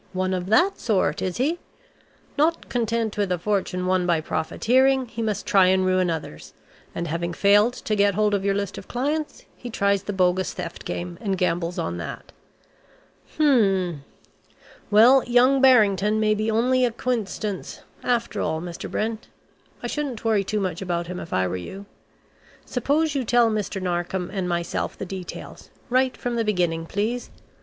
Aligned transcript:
"One 0.13 0.33
of 0.33 0.47
that 0.47 0.79
sort 0.79 1.21
is 1.21 1.37
he? 1.37 1.59
Not 2.35 2.69
content 2.69 3.19
with 3.19 3.31
a 3.31 3.37
fortune 3.37 3.85
won 3.85 4.07
by 4.07 4.19
profiteering, 4.19 5.07
he 5.07 5.21
must 5.21 5.45
try 5.45 5.67
and 5.67 5.85
ruin 5.85 6.09
others; 6.09 6.55
and 6.95 7.07
having 7.07 7.33
failed 7.33 7.73
to 7.73 7.95
get 7.95 8.15
hold 8.15 8.33
of 8.33 8.43
your 8.43 8.55
list 8.55 8.79
of 8.79 8.87
clients, 8.87 9.45
he 9.55 9.69
tries 9.69 10.01
the 10.01 10.11
bogus 10.11 10.53
theft 10.53 10.85
game, 10.85 11.19
and 11.21 11.37
gambles 11.37 11.77
on 11.77 11.97
that. 11.97 12.31
Hmm! 13.37 13.97
Well, 14.89 15.23
young 15.25 15.61
Barrington 15.61 16.19
may 16.19 16.33
be 16.33 16.49
only 16.49 16.83
a 16.83 16.89
coincidence 16.89 17.81
after 18.01 18.41
all, 18.41 18.59
Mr. 18.59 18.89
Brent. 18.89 19.27
I 19.83 19.85
shouldn't 19.87 20.25
worry 20.25 20.43
too 20.43 20.59
much 20.59 20.81
about 20.81 21.05
him 21.05 21.19
if 21.19 21.31
I 21.31 21.47
were 21.47 21.57
you. 21.57 21.85
Suppose 22.65 23.13
you 23.13 23.23
tell 23.23 23.51
Mr. 23.51 23.79
Narkom 23.79 24.31
and 24.33 24.49
myself 24.49 24.97
the 24.97 25.05
details, 25.05 25.69
right 25.91 26.17
from 26.17 26.37
the 26.37 26.43
beginning, 26.43 26.87
please? 26.87 27.29